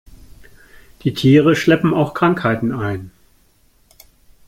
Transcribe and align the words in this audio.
Die 1.03 1.13
Tiere 1.13 1.55
schleppen 1.55 1.93
auch 1.93 2.15
Krankheiten 2.15 2.71
ein. 2.71 3.11